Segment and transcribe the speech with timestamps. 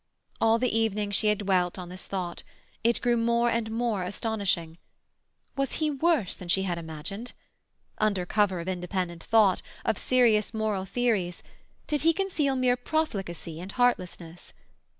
[0.41, 2.41] All the evening she had dwelt on this thought;
[2.83, 4.79] it grew more and more astonishing.
[5.55, 7.33] Was he worse than she had imagined?
[7.99, 11.43] Under cover of independent thought, of serious moral theories,
[11.85, 14.53] did he conceal mere profligacy and heartlessness?